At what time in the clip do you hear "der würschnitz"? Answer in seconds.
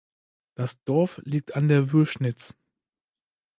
1.67-2.55